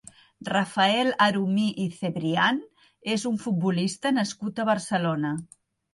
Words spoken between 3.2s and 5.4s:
un futbolista nascut a Barcelona.